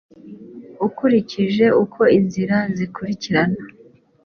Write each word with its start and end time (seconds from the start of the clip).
ukurikije 0.87 1.65
uko 1.83 2.01
inzira 2.17 2.57
zikurikirana 2.77 3.57